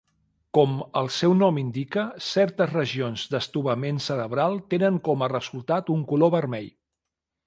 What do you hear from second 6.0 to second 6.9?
color vermell.